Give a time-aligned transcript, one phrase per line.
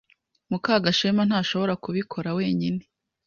[0.49, 2.81] Mukagashema ntashobora kubikora wenyine.